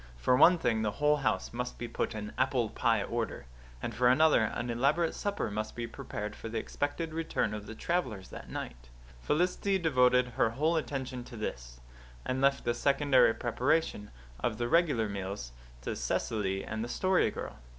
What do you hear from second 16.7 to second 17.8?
the Story Girl.